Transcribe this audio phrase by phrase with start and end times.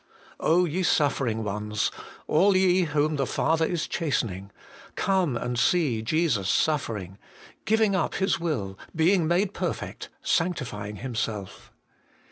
[0.43, 1.91] ye suffering ones!
[2.25, 4.51] all ye whom the Father is chastening!
[4.95, 7.19] come and see Jesus suffering,
[7.65, 11.71] giving up His will, being made perfect, sanctifying Himself.